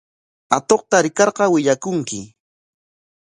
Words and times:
Atuqta 0.55 0.97
rikarqa 1.05 1.45
willakunki. 1.53 2.19